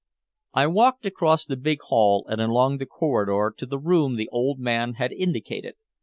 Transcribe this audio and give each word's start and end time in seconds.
I 0.55 0.65
walked 0.65 1.05
across 1.05 1.45
the 1.45 1.55
big 1.55 1.83
hall 1.83 2.25
and 2.27 2.41
along 2.41 2.79
the 2.79 2.87
corridor 2.87 3.53
to 3.55 3.65
the 3.67 3.77
room 3.77 4.15
the 4.15 4.29
old 4.29 4.57
man 4.57 4.95
had 4.95 5.11
indicated. 5.11 5.75